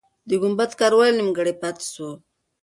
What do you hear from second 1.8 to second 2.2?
سو؟